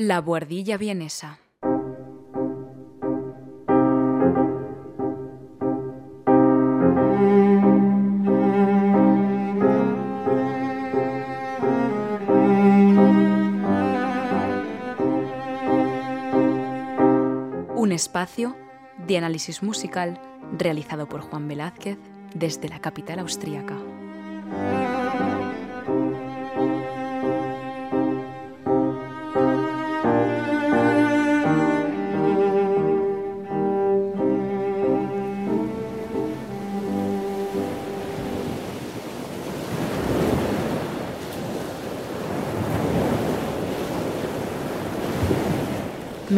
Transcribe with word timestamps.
La 0.00 0.20
buhardilla 0.20 0.76
vienesa. 0.76 1.40
Un 17.74 17.90
espacio 17.90 18.54
de 19.04 19.18
análisis 19.18 19.64
musical 19.64 20.20
realizado 20.56 21.08
por 21.08 21.22
Juan 21.22 21.48
Velázquez 21.48 21.98
desde 22.36 22.68
la 22.68 22.78
capital 22.78 23.18
austríaca. 23.18 23.74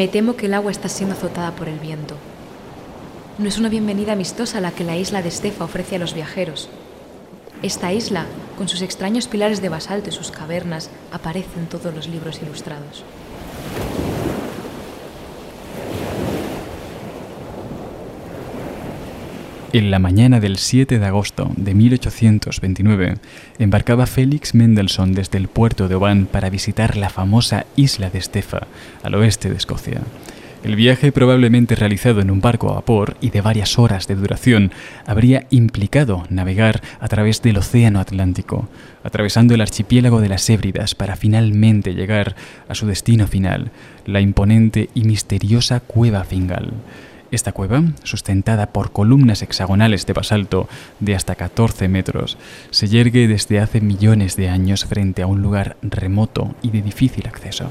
Me 0.01 0.09
temo 0.09 0.35
que 0.35 0.47
el 0.47 0.55
agua 0.55 0.73
está 0.73 0.89
siendo 0.89 1.15
azotada 1.15 1.55
por 1.55 1.69
el 1.69 1.79
viento. 1.79 2.17
No 3.37 3.47
es 3.47 3.59
una 3.59 3.69
bienvenida 3.69 4.15
amistosa 4.15 4.59
la 4.63 4.73
que 4.73 4.83
la 4.83 4.97
isla 4.97 5.21
de 5.21 5.29
Estefa 5.29 5.65
ofrece 5.65 5.97
a 5.97 5.99
los 5.99 6.15
viajeros. 6.15 6.71
Esta 7.61 7.93
isla, 7.93 8.25
con 8.57 8.67
sus 8.67 8.81
extraños 8.81 9.29
pilares 9.29 9.61
de 9.61 9.69
basalto 9.69 10.09
y 10.09 10.13
sus 10.13 10.31
cavernas, 10.31 10.89
aparece 11.13 11.61
en 11.61 11.67
todos 11.67 11.95
los 11.95 12.09
libros 12.09 12.41
ilustrados. 12.41 13.05
En 19.73 19.93
la 19.93 20.01
mañana 20.01 20.41
del 20.41 20.57
7 20.57 20.99
de 20.99 21.07
agosto 21.07 21.53
de 21.57 21.75
1829, 21.75 23.19
embarcaba 23.61 24.07
Félix 24.07 24.53
Mendelssohn 24.53 25.13
desde 25.13 25.39
el 25.39 25.47
puerto 25.47 25.87
de 25.87 25.95
Oban 25.95 26.27
para 26.27 26.51
visitar 26.51 26.97
la 26.97 27.09
famosa 27.09 27.67
isla 27.77 28.11
de 28.11 28.19
Estefa, 28.19 28.67
al 29.05 29.15
oeste 29.15 29.49
de 29.49 29.57
Escocia. 29.57 30.01
El 30.65 30.75
viaje, 30.75 31.13
probablemente 31.13 31.77
realizado 31.77 32.21
en 32.21 32.33
un 32.33 32.41
barco 32.41 32.69
a 32.69 32.75
vapor 32.75 33.17
y 33.21 33.31
de 33.31 33.43
varias 33.43 33.79
horas 33.79 34.09
de 34.09 34.17
duración, 34.17 34.73
habría 35.07 35.47
implicado 35.51 36.25
navegar 36.31 36.83
a 36.99 37.07
través 37.07 37.41
del 37.41 37.59
Océano 37.59 38.01
Atlántico, 38.01 38.69
atravesando 39.05 39.55
el 39.55 39.61
archipiélago 39.61 40.21
de 40.21 40.31
las 40.31 40.51
Hébridas 40.51 40.97
para 40.97 41.15
finalmente 41.15 41.95
llegar 41.95 42.35
a 42.69 42.75
su 42.75 42.89
destino 42.89 43.29
final, 43.29 43.71
la 44.05 44.21
imponente 44.21 44.91
y 44.95 45.05
misteriosa 45.05 45.79
Cueva 45.79 46.25
Fingal. 46.25 46.73
Esta 47.31 47.53
cueva, 47.53 47.85
sustentada 48.03 48.73
por 48.73 48.91
columnas 48.91 49.43
hexagonales 49.43 50.05
de 50.05 50.13
basalto 50.13 50.69
de 50.99 51.15
hasta 51.15 51.37
14 51.37 51.89
metros, 51.89 52.37
se 52.71 52.89
yergue 52.89 53.29
desde 53.29 53.61
hace 53.61 53.81
millones 53.81 54.35
de 54.35 54.49
años 54.49 54.85
frente 54.85 55.23
a 55.23 55.29
un 55.29 55.41
lugar 55.41 55.77
remoto 55.81 56.57
y 56.61 56.71
de 56.71 56.83
difícil 56.83 57.29
acceso. 57.29 57.69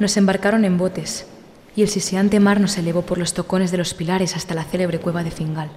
Nos 0.00 0.16
embarcaron 0.16 0.64
en 0.64 0.76
botes 0.76 1.28
y 1.76 1.82
el 1.82 1.88
siseante 1.88 2.40
mar 2.40 2.58
nos 2.58 2.78
elevó 2.78 3.02
por 3.02 3.18
los 3.18 3.32
tocones 3.32 3.70
de 3.70 3.78
los 3.78 3.94
pilares 3.94 4.34
hasta 4.34 4.56
la 4.56 4.64
célebre 4.64 4.98
cueva 4.98 5.22
de 5.22 5.30
Fingal. 5.30 5.70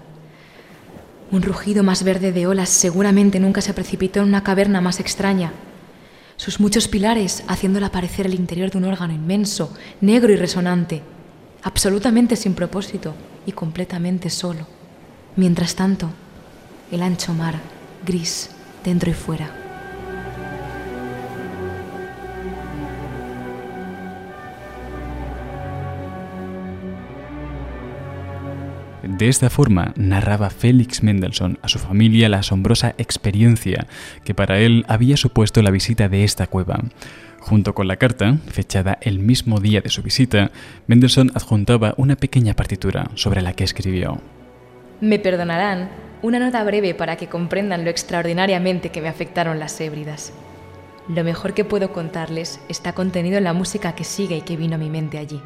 Un 1.29 1.43
rugido 1.43 1.83
más 1.83 2.03
verde 2.03 2.31
de 2.31 2.47
olas 2.47 2.69
seguramente 2.69 3.39
nunca 3.39 3.61
se 3.61 3.75
precipitó 3.75 4.21
en 4.21 4.27
una 4.27 4.43
caverna 4.43 4.81
más 4.81 4.99
extraña 4.99 5.51
sus 6.35 6.59
muchos 6.59 6.87
pilares 6.87 7.43
haciéndola 7.47 7.91
parecer 7.91 8.25
el 8.25 8.33
interior 8.33 8.71
de 8.71 8.77
un 8.77 8.85
órgano 8.85 9.13
inmenso, 9.13 9.73
negro 10.01 10.33
y 10.33 10.35
resonante, 10.35 11.01
absolutamente 11.61 12.35
sin 12.35 12.53
propósito 12.53 13.13
y 13.45 13.51
completamente 13.51 14.29
solo. 14.29 14.67
Mientras 15.35 15.75
tanto, 15.75 16.09
el 16.91 17.01
ancho 17.01 17.33
mar, 17.33 17.59
gris, 18.05 18.49
dentro 18.83 19.09
y 19.09 19.13
fuera. 19.13 19.62
De 29.23 29.29
esta 29.29 29.49
forma 29.49 29.93
narraba 29.95 30.49
Félix 30.49 31.01
Mendelssohn 31.01 31.57
a 31.61 31.69
su 31.69 31.79
familia 31.79 32.27
la 32.27 32.39
asombrosa 32.39 32.93
experiencia 32.97 33.87
que 34.25 34.33
para 34.33 34.59
él 34.59 34.83
había 34.89 35.15
supuesto 35.15 35.61
la 35.61 35.71
visita 35.71 36.09
de 36.09 36.25
esta 36.25 36.45
cueva. 36.45 36.81
Junto 37.39 37.73
con 37.73 37.87
la 37.87 37.95
carta, 37.95 38.35
fechada 38.47 38.97
el 38.99 39.19
mismo 39.19 39.61
día 39.61 39.79
de 39.79 39.89
su 39.89 40.03
visita, 40.03 40.51
Mendelssohn 40.87 41.31
adjuntaba 41.35 41.93
una 41.95 42.17
pequeña 42.17 42.53
partitura 42.53 43.11
sobre 43.15 43.41
la 43.41 43.53
que 43.53 43.63
escribió. 43.63 44.19
Me 44.99 45.19
perdonarán 45.19 45.89
una 46.21 46.39
nota 46.39 46.61
breve 46.65 46.93
para 46.93 47.15
que 47.15 47.27
comprendan 47.27 47.85
lo 47.85 47.91
extraordinariamente 47.91 48.89
que 48.89 48.99
me 48.99 49.07
afectaron 49.07 49.57
las 49.57 49.79
hébridas. 49.79 50.33
Lo 51.07 51.23
mejor 51.23 51.53
que 51.53 51.63
puedo 51.63 51.93
contarles 51.93 52.59
está 52.67 52.91
contenido 52.91 53.37
en 53.37 53.45
la 53.45 53.53
música 53.53 53.95
que 53.95 54.03
sigue 54.03 54.35
y 54.35 54.41
que 54.41 54.57
vino 54.57 54.75
a 54.75 54.79
mi 54.79 54.89
mente 54.89 55.17
allí. 55.17 55.41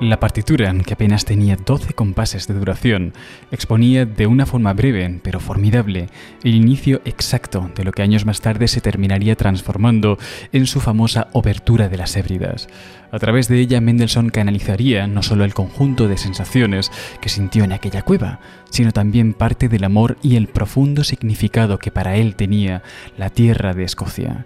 La 0.00 0.18
partitura, 0.18 0.74
que 0.84 0.94
apenas 0.94 1.24
tenía 1.24 1.56
12 1.56 1.94
compases 1.94 2.48
de 2.48 2.54
duración, 2.54 3.12
exponía 3.52 4.04
de 4.04 4.26
una 4.26 4.44
forma 4.44 4.72
breve 4.72 5.20
pero 5.22 5.38
formidable 5.38 6.08
el 6.42 6.56
inicio 6.56 7.00
exacto 7.04 7.70
de 7.76 7.84
lo 7.84 7.92
que 7.92 8.02
años 8.02 8.26
más 8.26 8.40
tarde 8.40 8.66
se 8.66 8.80
terminaría 8.80 9.36
transformando 9.36 10.18
en 10.52 10.66
su 10.66 10.80
famosa 10.80 11.28
Obertura 11.32 11.88
de 11.88 11.96
las 11.96 12.16
Hébridas. 12.16 12.68
A 13.12 13.20
través 13.20 13.46
de 13.46 13.60
ella 13.60 13.80
Mendelssohn 13.80 14.30
canalizaría 14.30 15.06
no 15.06 15.22
solo 15.22 15.44
el 15.44 15.54
conjunto 15.54 16.08
de 16.08 16.18
sensaciones 16.18 16.90
que 17.20 17.28
sintió 17.28 17.62
en 17.62 17.72
aquella 17.72 18.02
cueva, 18.02 18.40
sino 18.70 18.90
también 18.90 19.32
parte 19.32 19.68
del 19.68 19.84
amor 19.84 20.18
y 20.22 20.34
el 20.34 20.48
profundo 20.48 21.04
significado 21.04 21.78
que 21.78 21.92
para 21.92 22.16
él 22.16 22.34
tenía 22.34 22.82
la 23.16 23.30
tierra 23.30 23.74
de 23.74 23.84
Escocia. 23.84 24.44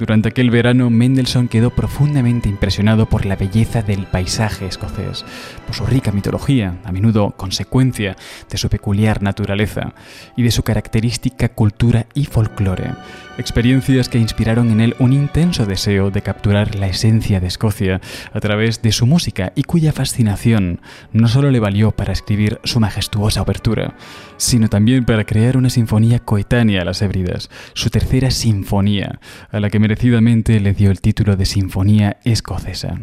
Durante 0.00 0.30
aquel 0.30 0.50
verano, 0.50 0.88
Mendelssohn 0.88 1.46
quedó 1.46 1.68
profundamente 1.68 2.48
impresionado 2.48 3.04
por 3.04 3.26
la 3.26 3.36
belleza 3.36 3.82
del 3.82 4.06
paisaje 4.06 4.64
escocés, 4.64 5.26
por 5.66 5.74
su 5.74 5.84
rica 5.84 6.10
mitología, 6.10 6.78
a 6.84 6.90
menudo 6.90 7.32
consecuencia 7.36 8.16
de 8.48 8.56
su 8.56 8.70
peculiar 8.70 9.22
naturaleza, 9.22 9.92
y 10.38 10.42
de 10.42 10.52
su 10.52 10.62
característica 10.62 11.50
cultura 11.50 12.06
y 12.14 12.24
folclore. 12.24 12.92
Experiencias 13.36 14.08
que 14.08 14.18
inspiraron 14.18 14.70
en 14.70 14.80
él 14.80 14.96
un 14.98 15.12
intenso 15.12 15.66
deseo 15.66 16.10
de 16.10 16.22
capturar 16.22 16.74
la 16.74 16.88
esencia 16.88 17.40
de 17.40 17.46
Escocia 17.46 18.00
a 18.32 18.40
través 18.40 18.82
de 18.82 18.92
su 18.92 19.06
música 19.06 19.52
y 19.54 19.64
cuya 19.64 19.92
fascinación 19.92 20.80
no 21.12 21.28
solo 21.28 21.50
le 21.50 21.60
valió 21.60 21.90
para 21.90 22.12
escribir 22.12 22.58
su 22.64 22.80
majestuosa 22.80 23.40
obertura, 23.42 23.94
sino 24.36 24.68
también 24.68 25.04
para 25.04 25.24
crear 25.24 25.56
una 25.56 25.70
sinfonía 25.70 26.18
coetánea 26.18 26.82
a 26.82 26.84
las 26.84 27.02
Hébridas, 27.02 27.50
su 27.74 27.88
tercera 27.90 28.30
sinfonía, 28.30 29.20
a 29.50 29.60
la 29.60 29.70
que 29.70 29.78
merecidamente 29.90 30.60
le 30.60 30.72
dio 30.72 30.92
el 30.92 31.00
título 31.00 31.34
de 31.34 31.44
Sinfonía 31.44 32.20
Escocesa. 32.22 33.00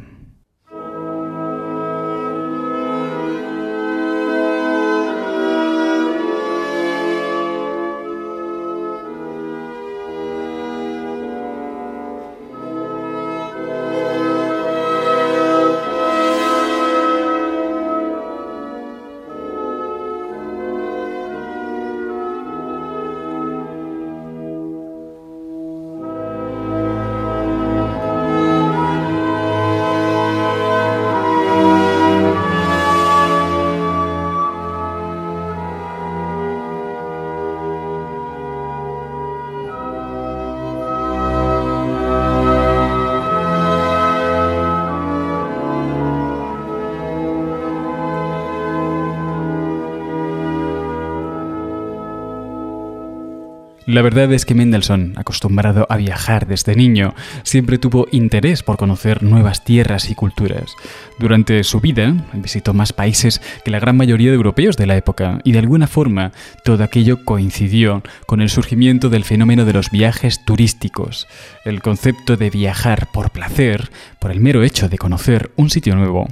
La 53.88 54.02
verdad 54.02 54.34
es 54.34 54.46
que 54.46 54.54
Mendelssohn, 54.54 55.14
acostumbrado 55.16 55.88
a 55.90 55.96
viajar 55.96 56.46
desde 56.46 56.76
niño, 56.76 57.16
siempre 57.44 57.78
tuvo 57.78 58.06
interés 58.12 58.62
por 58.62 58.76
conocer 58.76 59.24
nuevas 59.24 59.64
tierras 59.64 60.10
y 60.10 60.16
culturas. 60.16 60.76
Durante 61.20 61.64
su 61.64 61.80
vida 61.80 62.14
visitó 62.34 62.76
más 62.76 62.94
países 62.94 63.42
que 63.66 63.72
la 63.72 63.80
gran 63.80 63.98
mayoría 63.98 64.30
de 64.30 64.36
europeos 64.36 64.78
de 64.78 64.86
la 64.86 64.96
época 64.98 65.40
y 65.44 65.52
de 65.52 65.60
alguna 65.60 65.88
forma 65.88 66.32
todo 66.64 66.84
aquello 66.84 67.26
coincidió 67.26 68.04
con 68.28 68.40
el 68.40 68.50
surgimiento 68.50 69.10
del 69.10 69.24
fenómeno 69.24 69.66
de 69.66 69.74
los 69.74 69.90
viajes 69.90 70.46
turísticos. 70.46 71.28
El 71.66 71.82
concepto 71.82 72.38
de 72.38 72.52
viajar 72.52 73.08
por 73.12 73.32
placer, 73.32 73.90
por 74.20 74.32
el 74.32 74.40
mero 74.40 74.62
hecho 74.62 74.90
de 74.90 75.00
conocer 75.00 75.52
un 75.56 75.72
sitio 75.72 75.96
nuevo, 75.96 76.28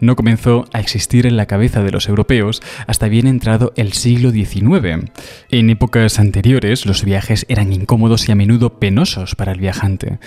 no 0.00 0.16
comenzó 0.16 0.64
a 0.72 0.80
existir 0.80 1.26
en 1.26 1.36
la 1.36 1.46
cabeza 1.46 1.82
de 1.82 1.90
los 1.90 2.08
europeos 2.08 2.62
hasta 2.86 3.08
bien 3.08 3.26
entrado 3.26 3.74
el 3.76 3.92
siglo 3.92 4.30
XIX. 4.30 5.10
En 5.50 5.68
épocas 5.68 6.18
anteriores 6.18 6.86
los 6.86 7.04
viajes 7.04 7.44
eran 7.50 7.74
incómodos 7.74 8.26
y 8.28 8.32
a 8.32 8.36
menudo 8.36 8.78
penosos 8.78 9.34
para 9.34 9.52
el 9.52 9.60
viajante, 9.60 10.18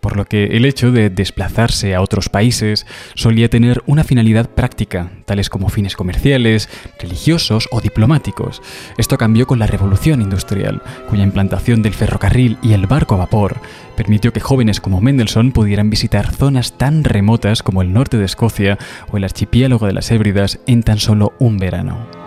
por 0.00 0.16
lo 0.16 0.26
que 0.26 0.44
el 0.56 0.66
hecho 0.66 0.92
de 0.92 1.08
desplazarse 1.08 1.94
a 1.94 2.02
otros 2.02 2.28
países 2.28 2.86
solía 3.14 3.48
tener 3.48 3.61
una 3.86 4.04
finalidad 4.04 4.50
práctica, 4.50 5.10
tales 5.24 5.48
como 5.48 5.68
fines 5.68 5.96
comerciales, 5.96 6.68
religiosos 6.98 7.68
o 7.70 7.80
diplomáticos. 7.80 8.62
Esto 8.98 9.18
cambió 9.18 9.46
con 9.46 9.58
la 9.58 9.66
revolución 9.66 10.20
industrial, 10.22 10.82
cuya 11.08 11.22
implantación 11.22 11.82
del 11.82 11.94
ferrocarril 11.94 12.58
y 12.62 12.72
el 12.72 12.86
barco 12.86 13.14
a 13.14 13.18
vapor 13.18 13.56
permitió 13.96 14.32
que 14.32 14.40
jóvenes 14.40 14.80
como 14.80 15.00
Mendelssohn 15.00 15.52
pudieran 15.52 15.90
visitar 15.90 16.32
zonas 16.32 16.76
tan 16.78 17.04
remotas 17.04 17.62
como 17.62 17.82
el 17.82 17.92
norte 17.92 18.16
de 18.16 18.24
Escocia 18.24 18.78
o 19.10 19.16
el 19.16 19.24
archipiélago 19.24 19.86
de 19.86 19.92
las 19.92 20.10
Hébridas 20.10 20.60
en 20.66 20.82
tan 20.82 20.98
solo 20.98 21.34
un 21.38 21.58
verano. 21.58 22.21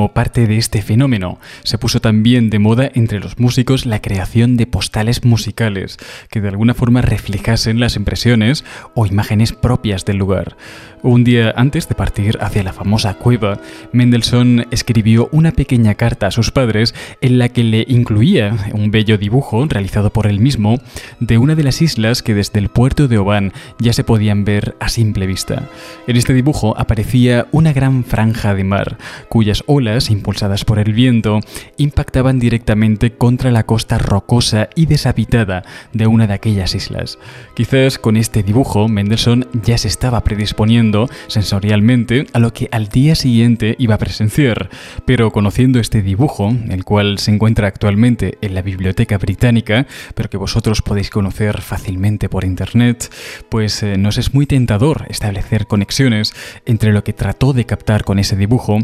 Como 0.00 0.14
parte 0.14 0.46
de 0.46 0.56
este 0.56 0.80
fenómeno, 0.80 1.38
se 1.62 1.76
puso 1.76 2.00
también 2.00 2.48
de 2.48 2.58
moda 2.58 2.90
entre 2.94 3.20
los 3.20 3.38
músicos 3.38 3.84
la 3.84 4.00
creación 4.00 4.56
de 4.56 4.66
postales 4.66 5.26
musicales 5.26 5.98
que 6.30 6.40
de 6.40 6.48
alguna 6.48 6.72
forma 6.72 7.02
reflejasen 7.02 7.80
las 7.80 7.96
impresiones 7.96 8.64
o 8.94 9.04
imágenes 9.04 9.52
propias 9.52 10.06
del 10.06 10.16
lugar. 10.16 10.56
Un 11.02 11.24
día 11.24 11.52
antes 11.56 11.88
de 11.88 11.94
partir 11.94 12.38
hacia 12.40 12.62
la 12.62 12.74
famosa 12.74 13.14
cueva, 13.14 13.58
Mendelssohn 13.92 14.66
escribió 14.70 15.30
una 15.32 15.52
pequeña 15.52 15.94
carta 15.94 16.26
a 16.26 16.30
sus 16.30 16.50
padres 16.50 16.94
en 17.20 17.38
la 17.38 17.48
que 17.48 17.64
le 17.64 17.86
incluía 17.88 18.54
un 18.72 18.90
bello 18.90 19.16
dibujo 19.16 19.66
realizado 19.66 20.10
por 20.12 20.26
él 20.26 20.40
mismo 20.40 20.78
de 21.18 21.38
una 21.38 21.54
de 21.54 21.62
las 21.62 21.80
islas 21.80 22.22
que 22.22 22.34
desde 22.34 22.58
el 22.58 22.68
puerto 22.68 23.08
de 23.08 23.16
Oban 23.16 23.52
ya 23.78 23.94
se 23.94 24.04
podían 24.04 24.44
ver 24.44 24.76
a 24.78 24.88
simple 24.90 25.26
vista. 25.26 25.68
En 26.06 26.16
este 26.16 26.34
dibujo 26.34 26.74
aparecía 26.78 27.46
una 27.50 27.72
gran 27.72 28.04
franja 28.04 28.54
de 28.54 28.64
mar, 28.64 28.98
cuyas 29.28 29.64
olas, 29.66 29.89
impulsadas 30.10 30.64
por 30.64 30.78
el 30.78 30.92
viento, 30.92 31.40
impactaban 31.76 32.38
directamente 32.38 33.12
contra 33.12 33.50
la 33.50 33.64
costa 33.64 33.98
rocosa 33.98 34.68
y 34.74 34.86
deshabitada 34.86 35.64
de 35.92 36.06
una 36.06 36.26
de 36.26 36.34
aquellas 36.34 36.74
islas. 36.74 37.18
Quizás 37.54 37.98
con 37.98 38.16
este 38.16 38.42
dibujo 38.42 38.88
Mendelssohn 38.88 39.46
ya 39.64 39.76
se 39.78 39.88
estaba 39.88 40.22
predisponiendo 40.22 41.08
sensorialmente 41.26 42.26
a 42.32 42.38
lo 42.38 42.52
que 42.52 42.68
al 42.72 42.88
día 42.88 43.14
siguiente 43.14 43.76
iba 43.78 43.96
a 43.96 43.98
presenciar, 43.98 44.70
pero 45.04 45.30
conociendo 45.32 45.80
este 45.80 46.02
dibujo, 46.02 46.54
el 46.68 46.84
cual 46.84 47.18
se 47.18 47.32
encuentra 47.32 47.66
actualmente 47.66 48.38
en 48.40 48.54
la 48.54 48.62
Biblioteca 48.62 49.18
Británica, 49.18 49.86
pero 50.14 50.30
que 50.30 50.36
vosotros 50.36 50.82
podéis 50.82 51.10
conocer 51.10 51.60
fácilmente 51.60 52.28
por 52.28 52.44
internet, 52.44 53.12
pues 53.48 53.82
eh, 53.82 53.96
nos 53.96 54.18
es 54.18 54.34
muy 54.34 54.46
tentador 54.46 55.06
establecer 55.08 55.66
conexiones 55.66 56.34
entre 56.66 56.92
lo 56.92 57.02
que 57.04 57.12
trató 57.12 57.52
de 57.52 57.66
captar 57.66 58.04
con 58.04 58.18
ese 58.18 58.36
dibujo 58.36 58.78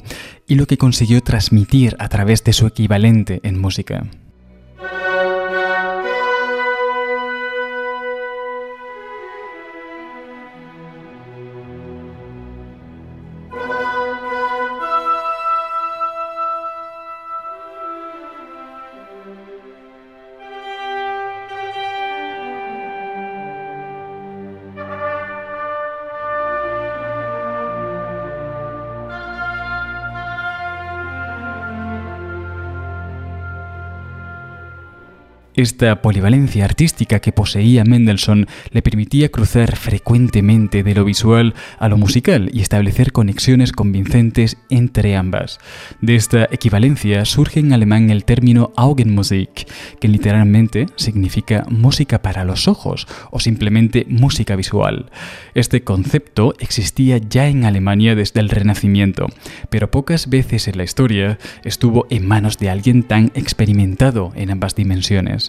y 0.48 0.54
lo 0.54 0.66
que 0.66 0.78
consiguió 0.78 0.95
transmitir 1.22 1.96
a 1.98 2.08
través 2.08 2.42
de 2.44 2.52
su 2.52 2.66
equivalente 2.66 3.40
en 3.42 3.60
música. 3.60 4.06
Esta 35.56 36.02
polivalencia 36.02 36.66
artística 36.66 37.20
que 37.20 37.32
poseía 37.32 37.82
Mendelssohn 37.82 38.46
le 38.72 38.82
permitía 38.82 39.30
cruzar 39.30 39.74
frecuentemente 39.76 40.82
de 40.82 40.94
lo 40.94 41.02
visual 41.02 41.54
a 41.78 41.88
lo 41.88 41.96
musical 41.96 42.50
y 42.52 42.60
establecer 42.60 43.10
conexiones 43.10 43.72
convincentes 43.72 44.58
entre 44.68 45.16
ambas. 45.16 45.58
De 46.02 46.14
esta 46.14 46.44
equivalencia 46.50 47.24
surge 47.24 47.60
en 47.60 47.72
alemán 47.72 48.10
el 48.10 48.26
término 48.26 48.74
Augenmusik, 48.76 49.66
que 49.98 50.08
literalmente 50.08 50.88
significa 50.96 51.64
música 51.70 52.20
para 52.20 52.44
los 52.44 52.68
ojos 52.68 53.08
o 53.30 53.40
simplemente 53.40 54.04
música 54.10 54.56
visual. 54.56 55.10
Este 55.54 55.82
concepto 55.82 56.52
existía 56.58 57.16
ya 57.16 57.48
en 57.48 57.64
Alemania 57.64 58.14
desde 58.14 58.40
el 58.40 58.50
Renacimiento, 58.50 59.28
pero 59.70 59.90
pocas 59.90 60.28
veces 60.28 60.68
en 60.68 60.76
la 60.76 60.84
historia 60.84 61.38
estuvo 61.64 62.06
en 62.10 62.28
manos 62.28 62.58
de 62.58 62.68
alguien 62.68 63.04
tan 63.04 63.32
experimentado 63.34 64.32
en 64.36 64.50
ambas 64.50 64.74
dimensiones. 64.74 65.45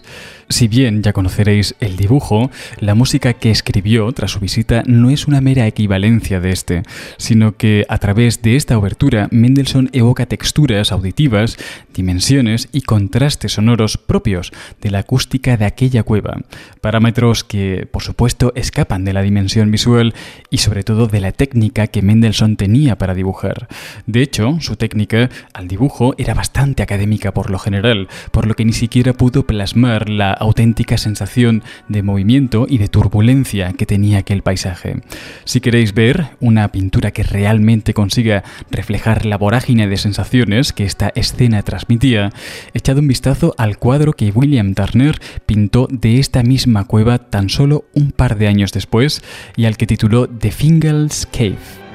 Si 0.50 0.66
bien 0.66 1.02
ya 1.02 1.12
conoceréis 1.12 1.74
el 1.78 1.96
dibujo, 1.96 2.50
la 2.78 2.94
música 2.94 3.34
que 3.34 3.50
escribió 3.50 4.10
tras 4.12 4.30
su 4.30 4.40
visita 4.40 4.82
no 4.86 5.10
es 5.10 5.26
una 5.26 5.42
mera 5.42 5.66
equivalencia 5.66 6.40
de 6.40 6.52
este, 6.52 6.82
sino 7.18 7.56
que 7.56 7.84
a 7.90 7.98
través 7.98 8.40
de 8.40 8.56
esta 8.56 8.78
obertura 8.78 9.28
Mendelssohn 9.30 9.90
evoca 9.92 10.24
texturas 10.24 10.90
auditivas, 10.90 11.58
dimensiones 11.94 12.68
y 12.72 12.80
contrastes 12.80 13.52
sonoros 13.52 13.98
propios 13.98 14.50
de 14.80 14.90
la 14.90 15.00
acústica 15.00 15.58
de 15.58 15.66
aquella 15.66 16.02
cueva, 16.02 16.38
parámetros 16.80 17.44
que 17.44 17.86
por 17.90 18.02
supuesto 18.02 18.52
escapan 18.54 19.04
de 19.04 19.12
la 19.12 19.22
dimensión 19.22 19.70
visual 19.70 20.14
y 20.48 20.58
sobre 20.58 20.82
todo 20.82 21.08
de 21.08 21.20
la 21.20 21.32
técnica 21.32 21.88
que 21.88 22.00
Mendelssohn 22.00 22.56
tenía 22.56 22.96
para 22.96 23.14
dibujar. 23.14 23.68
De 24.06 24.22
hecho, 24.22 24.56
su 24.60 24.76
técnica 24.76 25.28
al 25.52 25.68
dibujo 25.68 26.14
era 26.16 26.32
bastante 26.32 26.82
académica 26.82 27.34
por 27.34 27.50
lo 27.50 27.58
general, 27.58 28.08
por 28.30 28.46
lo 28.46 28.54
que 28.54 28.64
ni 28.64 28.72
siquiera 28.72 29.12
pudo 29.12 29.46
plasmar 29.46 29.87
la 30.08 30.32
auténtica 30.32 30.98
sensación 30.98 31.62
de 31.88 32.02
movimiento 32.02 32.66
y 32.68 32.78
de 32.78 32.88
turbulencia 32.88 33.72
que 33.72 33.86
tenía 33.86 34.18
aquel 34.18 34.42
paisaje. 34.42 34.96
Si 35.44 35.60
queréis 35.60 35.94
ver 35.94 36.30
una 36.40 36.68
pintura 36.68 37.10
que 37.10 37.22
realmente 37.22 37.94
consiga 37.94 38.44
reflejar 38.70 39.26
la 39.26 39.38
vorágine 39.38 39.88
de 39.88 39.96
sensaciones 39.96 40.72
que 40.72 40.84
esta 40.84 41.10
escena 41.14 41.62
transmitía, 41.62 42.30
echad 42.74 42.98
un 42.98 43.08
vistazo 43.08 43.54
al 43.58 43.78
cuadro 43.78 44.12
que 44.12 44.30
William 44.30 44.74
Turner 44.74 45.18
pintó 45.46 45.88
de 45.90 46.18
esta 46.18 46.42
misma 46.42 46.84
cueva 46.84 47.18
tan 47.18 47.48
solo 47.48 47.84
un 47.94 48.12
par 48.12 48.36
de 48.36 48.48
años 48.48 48.72
después 48.72 49.22
y 49.56 49.64
al 49.64 49.76
que 49.76 49.86
tituló 49.86 50.28
The 50.28 50.50
Fingal's 50.50 51.26
Cave. 51.26 51.87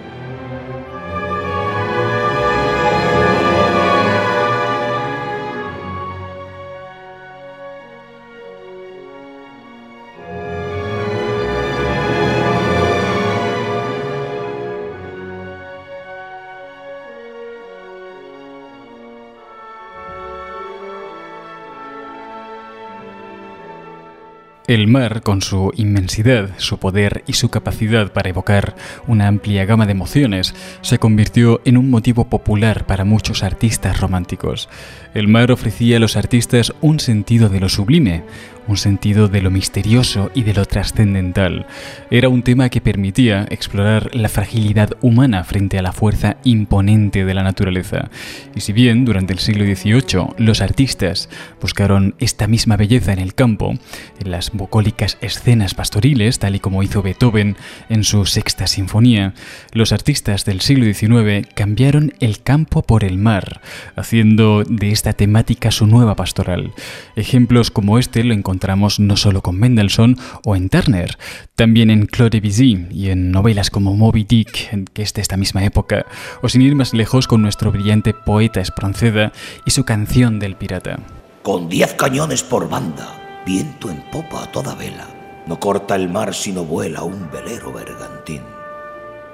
El 24.73 24.87
mar, 24.87 25.21
con 25.21 25.43
su 25.43 25.71
inmensidad, 25.75 26.49
su 26.57 26.79
poder 26.79 27.23
y 27.27 27.33
su 27.33 27.49
capacidad 27.49 28.11
para 28.11 28.29
evocar 28.29 28.75
una 29.05 29.27
amplia 29.27 29.65
gama 29.65 29.85
de 29.85 29.91
emociones, 29.91 30.55
se 30.81 30.97
convirtió 30.97 31.61
en 31.63 31.77
un 31.77 31.91
motivo 31.91 32.27
popular 32.27 32.87
para 32.87 33.05
muchos 33.05 33.43
artistas 33.43 34.01
románticos. 34.01 34.69
El 35.13 35.27
mar 35.27 35.51
ofrecía 35.51 35.97
a 35.97 35.99
los 35.99 36.17
artistas 36.17 36.73
un 36.81 36.99
sentido 36.99 37.49
de 37.49 37.59
lo 37.59 37.69
sublime, 37.69 38.23
un 38.67 38.77
sentido 38.77 39.27
de 39.27 39.41
lo 39.41 39.51
misterioso 39.51 40.31
y 40.33 40.43
de 40.43 40.53
lo 40.53 40.65
trascendental. 40.65 41.65
Era 42.09 42.29
un 42.29 42.43
tema 42.43 42.69
que 42.69 42.81
permitía 42.81 43.45
explorar 43.49 44.15
la 44.15 44.29
fragilidad 44.29 44.91
humana 45.01 45.43
frente 45.43 45.77
a 45.77 45.81
la 45.81 45.91
fuerza 45.91 46.37
imponente 46.43 47.25
de 47.25 47.33
la 47.33 47.43
naturaleza. 47.43 48.09
Y 48.55 48.61
si 48.61 48.73
bien 48.73 49.05
durante 49.05 49.33
el 49.33 49.39
siglo 49.39 49.65
XVIII 49.65 50.35
los 50.37 50.61
artistas 50.61 51.29
buscaron 51.61 52.15
esta 52.19 52.47
misma 52.47 52.77
belleza 52.77 53.13
en 53.13 53.19
el 53.19 53.33
campo, 53.33 53.73
en 54.19 54.31
las 54.31 54.51
bucólicas 54.51 55.17
escenas 55.21 55.73
pastoriles, 55.73 56.39
tal 56.39 56.55
y 56.55 56.59
como 56.59 56.83
hizo 56.83 57.01
Beethoven 57.01 57.57
en 57.89 58.03
su 58.03 58.25
sexta 58.25 58.67
sinfonía, 58.67 59.33
los 59.73 59.91
artistas 59.91 60.45
del 60.45 60.61
siglo 60.61 60.85
XIX 60.85 61.47
cambiaron 61.53 62.13
el 62.19 62.41
campo 62.41 62.83
por 62.83 63.03
el 63.03 63.17
mar, 63.17 63.61
haciendo 63.95 64.63
de 64.63 64.91
esta 64.91 65.13
temática 65.13 65.71
su 65.71 65.87
nueva 65.87 66.15
pastoral. 66.15 66.71
Ejemplos 67.15 67.71
como 67.71 67.99
este 67.99 68.23
lo 68.23 68.33
encontramos 68.33 68.52
encontramos 68.53 68.99
no 68.99 69.17
solo 69.17 69.41
con 69.41 69.59
Mendelssohn 69.59 70.15
o 70.45 70.55
en 70.55 70.69
Turner, 70.69 71.17
también 71.55 71.89
en 71.89 72.05
Claude 72.05 72.39
Debussy 72.39 72.85
y 72.91 73.09
en 73.09 73.31
novelas 73.31 73.71
como 73.71 73.95
Moby 73.95 74.25
Dick, 74.25 74.91
que 74.93 75.01
es 75.01 75.11
de 75.15 75.23
esta 75.23 75.37
misma 75.37 75.65
época, 75.65 76.05
o 76.43 76.49
sin 76.49 76.61
ir 76.61 76.75
más 76.75 76.93
lejos 76.93 77.25
con 77.27 77.41
nuestro 77.41 77.71
brillante 77.71 78.13
poeta 78.13 78.61
Espronceda 78.61 79.31
y 79.65 79.71
su 79.71 79.85
canción 79.85 80.37
del 80.37 80.55
pirata. 80.55 80.99
Con 81.41 81.67
diez 81.67 81.95
cañones 81.95 82.43
por 82.43 82.69
banda, 82.69 83.41
viento 83.43 83.89
en 83.89 84.03
popa 84.11 84.43
a 84.43 84.51
toda 84.51 84.75
vela, 84.75 85.07
no 85.47 85.59
corta 85.59 85.95
el 85.95 86.07
mar 86.07 86.35
sino 86.35 86.63
vuela 86.63 87.01
un 87.01 87.31
velero 87.31 87.73
bergantín. 87.73 88.43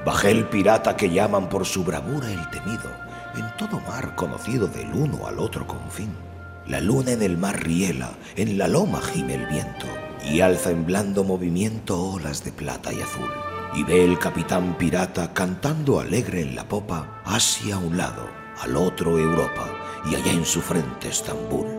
Bajé 0.05 0.31
el 0.31 0.45
pirata 0.45 0.95
que 0.95 1.09
llaman 1.09 1.49
por 1.49 1.65
su 1.65 1.83
bravura 1.83 2.31
el 2.31 2.49
temido, 2.51 2.89
en 3.35 3.45
todo 3.57 3.81
mar 3.81 4.15
conocido 4.15 4.67
del 4.67 4.93
uno 4.93 5.27
al 5.27 5.39
otro 5.39 5.67
confín. 5.67 6.28
La 6.69 6.79
luna 6.81 7.13
en 7.13 7.23
el 7.23 7.35
mar 7.35 7.63
riela, 7.63 8.11
en 8.35 8.59
la 8.59 8.67
loma 8.67 9.01
gime 9.01 9.33
el 9.33 9.47
viento, 9.47 9.88
y 10.23 10.41
alza 10.41 10.69
en 10.69 10.85
blando 10.85 11.23
movimiento 11.23 11.99
olas 11.99 12.43
de 12.43 12.51
plata 12.51 12.93
y 12.93 13.01
azul. 13.01 13.31
Y 13.73 13.83
ve 13.83 14.05
el 14.05 14.19
capitán 14.19 14.77
pirata 14.77 15.33
cantando 15.33 15.99
alegre 15.99 16.41
en 16.41 16.55
la 16.55 16.67
popa, 16.67 17.23
hacia 17.25 17.79
un 17.79 17.97
lado, 17.97 18.29
al 18.61 18.77
otro 18.77 19.17
Europa, 19.17 19.67
y 20.11 20.13
allá 20.13 20.31
en 20.31 20.45
su 20.45 20.61
frente 20.61 21.09
Estambul. 21.09 21.78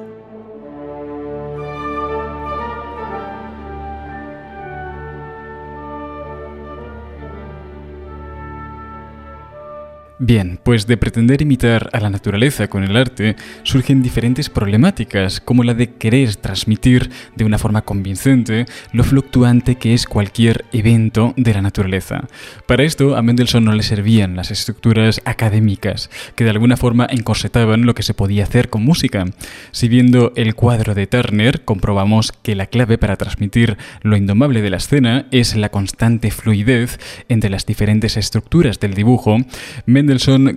Bien, 10.22 10.60
pues 10.62 10.86
de 10.86 10.98
pretender 10.98 11.40
imitar 11.40 11.88
a 11.94 11.98
la 11.98 12.10
naturaleza 12.10 12.68
con 12.68 12.84
el 12.84 12.94
arte 12.94 13.36
surgen 13.62 14.02
diferentes 14.02 14.50
problemáticas, 14.50 15.40
como 15.40 15.64
la 15.64 15.72
de 15.72 15.94
querer 15.94 16.36
transmitir 16.36 17.08
de 17.36 17.46
una 17.46 17.56
forma 17.56 17.80
convincente 17.80 18.66
lo 18.92 19.02
fluctuante 19.02 19.76
que 19.76 19.94
es 19.94 20.04
cualquier 20.04 20.66
evento 20.72 21.32
de 21.38 21.54
la 21.54 21.62
naturaleza. 21.62 22.28
Para 22.66 22.82
esto 22.82 23.16
a 23.16 23.22
Mendelssohn 23.22 23.64
no 23.64 23.72
le 23.72 23.82
servían 23.82 24.36
las 24.36 24.50
estructuras 24.50 25.22
académicas, 25.24 26.10
que 26.34 26.44
de 26.44 26.50
alguna 26.50 26.76
forma 26.76 27.06
encorsetaban 27.08 27.86
lo 27.86 27.94
que 27.94 28.02
se 28.02 28.12
podía 28.12 28.44
hacer 28.44 28.68
con 28.68 28.84
música. 28.84 29.24
Si 29.70 29.88
viendo 29.88 30.34
el 30.36 30.54
cuadro 30.54 30.94
de 30.94 31.06
Turner 31.06 31.64
comprobamos 31.64 32.32
que 32.42 32.54
la 32.54 32.66
clave 32.66 32.98
para 32.98 33.16
transmitir 33.16 33.78
lo 34.02 34.18
indomable 34.18 34.60
de 34.60 34.68
la 34.68 34.76
escena 34.76 35.28
es 35.30 35.56
la 35.56 35.70
constante 35.70 36.30
fluidez 36.30 36.98
entre 37.30 37.48
las 37.48 37.64
diferentes 37.64 38.18
estructuras 38.18 38.80
del 38.80 38.92
dibujo, 38.92 39.38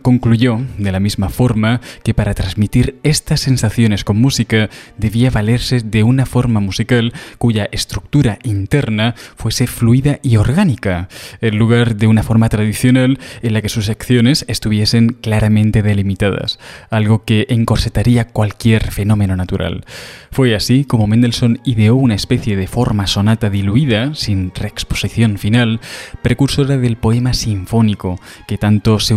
concluyó, 0.01 0.61
de 0.77 0.91
la 0.91 0.99
misma 0.99 1.29
forma, 1.29 1.81
que 2.03 2.13
para 2.13 2.33
transmitir 2.33 2.99
estas 3.03 3.41
sensaciones 3.41 4.03
con 4.03 4.19
música 4.19 4.69
debía 4.97 5.29
valerse 5.29 5.81
de 5.81 6.03
una 6.03 6.25
forma 6.25 6.59
musical 6.59 7.13
cuya 7.37 7.69
estructura 7.71 8.39
interna 8.43 9.15
fuese 9.35 9.67
fluida 9.67 10.19
y 10.23 10.37
orgánica, 10.37 11.09
en 11.41 11.57
lugar 11.57 11.95
de 11.95 12.07
una 12.07 12.23
forma 12.23 12.49
tradicional 12.49 13.19
en 13.41 13.53
la 13.53 13.61
que 13.61 13.69
sus 13.69 13.85
secciones 13.85 14.45
estuviesen 14.47 15.09
claramente 15.09 15.81
delimitadas, 15.81 16.59
algo 16.89 17.23
que 17.23 17.45
encorsetaría 17.49 18.27
cualquier 18.27 18.91
fenómeno 18.91 19.35
natural. 19.35 19.85
Fue 20.31 20.55
así 20.55 20.85
como 20.85 21.07
Mendelssohn 21.07 21.59
ideó 21.63 21.95
una 21.95 22.15
especie 22.15 22.55
de 22.55 22.67
forma 22.67 23.07
sonata 23.07 23.49
diluida, 23.49 24.15
sin 24.15 24.51
reexposición 24.55 25.37
final, 25.37 25.79
precursora 26.21 26.77
del 26.77 26.97
poema 26.97 27.33
sinfónico, 27.33 28.19
que 28.47 28.57
tanto 28.57 28.99
se 28.99 29.13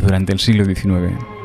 durante 0.00 0.32
el 0.32 0.38
siglo 0.38 0.64
XIX. 0.64 1.39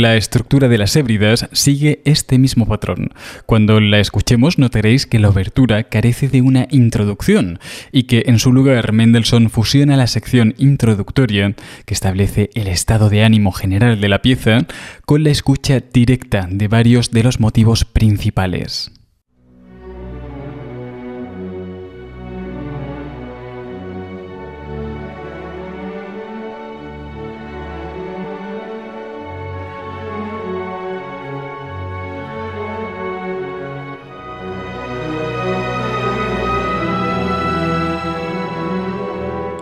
La 0.00 0.16
estructura 0.16 0.68
de 0.68 0.78
las 0.78 0.96
hébridas 0.96 1.50
sigue 1.52 2.00
este 2.06 2.38
mismo 2.38 2.66
patrón. 2.66 3.10
Cuando 3.44 3.78
la 3.78 4.00
escuchemos 4.00 4.56
notaréis 4.58 5.06
que 5.06 5.18
la 5.18 5.28
obertura 5.28 5.84
carece 5.84 6.28
de 6.28 6.40
una 6.40 6.66
introducción 6.70 7.58
y 7.92 8.04
que 8.04 8.22
en 8.24 8.38
su 8.38 8.54
lugar 8.54 8.90
Mendelssohn 8.94 9.50
fusiona 9.50 9.98
la 9.98 10.06
sección 10.06 10.54
introductoria, 10.56 11.54
que 11.84 11.92
establece 11.92 12.48
el 12.54 12.68
estado 12.68 13.10
de 13.10 13.22
ánimo 13.22 13.52
general 13.52 14.00
de 14.00 14.08
la 14.08 14.22
pieza, 14.22 14.66
con 15.04 15.24
la 15.24 15.30
escucha 15.30 15.80
directa 15.80 16.48
de 16.50 16.68
varios 16.68 17.10
de 17.10 17.24
los 17.24 17.38
motivos 17.38 17.84
principales. 17.84 19.01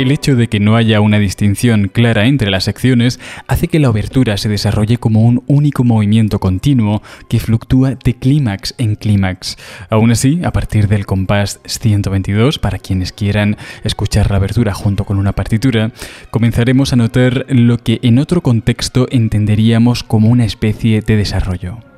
El 0.00 0.12
hecho 0.12 0.34
de 0.34 0.48
que 0.48 0.60
no 0.60 0.76
haya 0.76 1.02
una 1.02 1.18
distinción 1.18 1.88
clara 1.88 2.24
entre 2.24 2.50
las 2.50 2.64
secciones 2.64 3.20
hace 3.48 3.68
que 3.68 3.78
la 3.78 3.90
obertura 3.90 4.38
se 4.38 4.48
desarrolle 4.48 4.96
como 4.96 5.20
un 5.20 5.42
único 5.46 5.84
movimiento 5.84 6.38
continuo 6.38 7.02
que 7.28 7.38
fluctúa 7.38 7.96
de 8.02 8.14
clímax 8.14 8.74
en 8.78 8.96
clímax. 8.96 9.58
Aún 9.90 10.10
así, 10.10 10.40
a 10.42 10.52
partir 10.52 10.88
del 10.88 11.04
compás 11.04 11.60
122, 11.66 12.58
para 12.58 12.78
quienes 12.78 13.12
quieran 13.12 13.58
escuchar 13.84 14.30
la 14.30 14.38
abertura 14.38 14.72
junto 14.72 15.04
con 15.04 15.18
una 15.18 15.32
partitura, 15.32 15.92
comenzaremos 16.30 16.94
a 16.94 16.96
notar 16.96 17.44
lo 17.50 17.76
que 17.76 17.98
en 18.00 18.20
otro 18.20 18.40
contexto 18.40 19.06
entenderíamos 19.10 20.02
como 20.02 20.30
una 20.30 20.46
especie 20.46 21.02
de 21.02 21.16
desarrollo. 21.16 21.89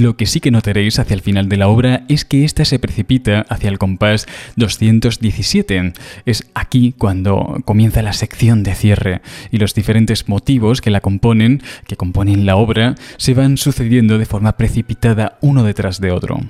Lo 0.00 0.16
que 0.16 0.26
sí 0.26 0.40
que 0.40 0.50
notaréis 0.50 0.98
hacia 0.98 1.14
el 1.14 1.20
final 1.20 1.48
de 1.48 1.56
la 1.56 1.68
obra 1.68 2.04
es 2.08 2.24
que 2.24 2.44
ésta 2.44 2.64
se 2.64 2.78
precipita 2.78 3.46
hacia 3.48 3.68
el 3.68 3.78
compás 3.78 4.26
217. 4.56 5.92
Es 6.26 6.50
aquí 6.54 6.94
cuando 6.96 7.60
comienza 7.64 8.02
la 8.02 8.12
sección 8.12 8.62
de 8.62 8.74
cierre 8.74 9.20
y 9.50 9.58
los 9.58 9.74
diferentes 9.74 10.28
motivos 10.28 10.80
que 10.80 10.90
la 10.90 11.00
componen, 11.00 11.62
que 11.86 11.96
componen 11.96 12.46
la 12.46 12.56
obra, 12.56 12.94
se 13.18 13.34
van 13.34 13.56
sucediendo 13.56 14.18
de 14.18 14.26
forma 14.26 14.56
precipitada 14.56 15.38
uno 15.40 15.64
detrás 15.64 16.00
de 16.00 16.10
otro. 16.10 16.40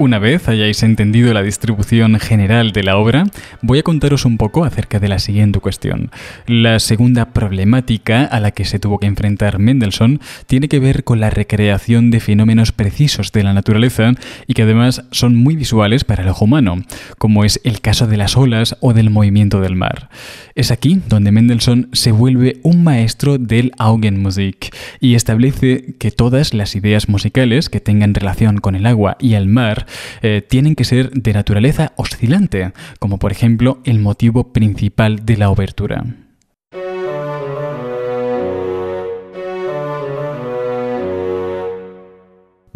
Una 0.00 0.20
vez 0.20 0.48
hayáis 0.48 0.84
entendido 0.84 1.34
la 1.34 1.42
distribución 1.42 2.20
general 2.20 2.70
de 2.70 2.84
la 2.84 2.96
obra, 2.98 3.24
voy 3.62 3.80
a 3.80 3.82
contaros 3.82 4.24
un 4.24 4.36
poco 4.36 4.64
acerca 4.64 5.00
de 5.00 5.08
la 5.08 5.18
siguiente 5.18 5.58
cuestión. 5.58 6.12
La 6.46 6.78
segunda 6.78 7.32
problemática 7.32 8.22
a 8.22 8.38
la 8.38 8.52
que 8.52 8.64
se 8.64 8.78
tuvo 8.78 9.00
que 9.00 9.06
enfrentar 9.06 9.58
Mendelssohn 9.58 10.20
tiene 10.46 10.68
que 10.68 10.78
ver 10.78 11.02
con 11.02 11.18
la 11.18 11.30
recreación 11.30 12.12
de 12.12 12.20
fenómenos 12.20 12.70
precisos 12.70 13.32
de 13.32 13.42
la 13.42 13.54
naturaleza 13.54 14.12
y 14.46 14.54
que 14.54 14.62
además 14.62 15.02
son 15.10 15.34
muy 15.34 15.56
visuales 15.56 16.04
para 16.04 16.22
el 16.22 16.28
ojo 16.28 16.44
humano, 16.44 16.76
como 17.18 17.44
es 17.44 17.60
el 17.64 17.80
caso 17.80 18.06
de 18.06 18.18
las 18.18 18.36
olas 18.36 18.76
o 18.78 18.92
del 18.92 19.10
movimiento 19.10 19.60
del 19.60 19.74
mar. 19.74 20.10
Es 20.54 20.70
aquí 20.70 21.00
donde 21.08 21.32
Mendelssohn 21.32 21.88
se 21.92 22.12
vuelve 22.12 22.60
un 22.62 22.84
maestro 22.84 23.36
del 23.36 23.72
Augenmusik 23.78 24.72
y 25.00 25.16
establece 25.16 25.96
que 25.98 26.12
todas 26.12 26.54
las 26.54 26.76
ideas 26.76 27.08
musicales 27.08 27.68
que 27.68 27.80
tengan 27.80 28.14
relación 28.14 28.58
con 28.58 28.76
el 28.76 28.86
agua 28.86 29.16
y 29.18 29.34
el 29.34 29.48
mar 29.48 29.87
eh, 30.22 30.42
tienen 30.46 30.74
que 30.74 30.84
ser 30.84 31.10
de 31.10 31.32
naturaleza 31.32 31.92
oscilante, 31.96 32.72
como 32.98 33.18
por 33.18 33.32
ejemplo 33.32 33.80
el 33.84 33.98
motivo 33.98 34.52
principal 34.52 35.24
de 35.24 35.36
la 35.36 35.50
obertura. 35.50 36.04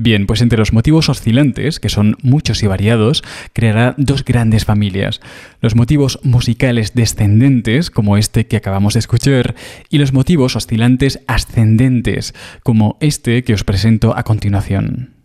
Bien, 0.02 0.26
pues 0.26 0.40
entre 0.40 0.58
los 0.58 0.72
motivos 0.72 1.08
oscilantes, 1.08 1.78
que 1.78 1.88
son 1.88 2.16
muchos 2.22 2.64
y 2.64 2.66
variados, 2.66 3.22
creará 3.52 3.94
dos 3.98 4.24
grandes 4.24 4.64
familias. 4.64 5.20
Los 5.60 5.76
motivos 5.76 6.18
musicales 6.24 6.94
descendentes, 6.94 7.88
como 7.88 8.16
este 8.16 8.48
que 8.48 8.56
acabamos 8.56 8.94
de 8.94 8.98
escuchar, 8.98 9.54
y 9.90 9.98
los 9.98 10.12
motivos 10.12 10.56
oscilantes 10.56 11.20
ascendentes, 11.28 12.34
como 12.64 12.96
este 13.00 13.44
que 13.44 13.54
os 13.54 13.62
presento 13.62 14.16
a 14.16 14.24
continuación. 14.24 15.21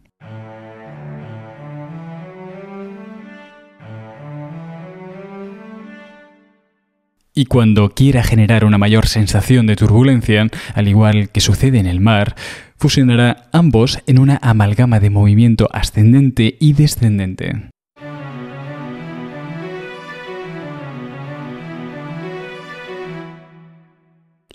Y 7.37 7.45
cuando 7.45 7.89
quiera 7.89 8.23
generar 8.23 8.65
una 8.65 8.79
mayor 8.79 9.05
sensación 9.05 9.67
de 9.67 9.75
turbulencia, 9.75 10.47
al 10.73 10.87
igual 10.87 11.29
que 11.29 11.39
sucede 11.39 11.77
en 11.77 11.85
el 11.85 11.99
mar, 11.99 12.35
fusionará 12.77 13.45
ambos 13.51 13.99
en 14.07 14.17
una 14.17 14.39
amalgama 14.41 14.99
de 14.99 15.11
movimiento 15.11 15.69
ascendente 15.71 16.57
y 16.59 16.73
descendente. 16.73 17.69